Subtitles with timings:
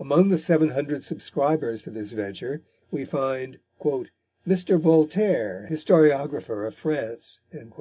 [0.00, 3.60] Among the seven hundred subscribers to this venture we find
[4.44, 4.76] "Mr.
[4.76, 7.74] Voltaire, historiographer of France," and M.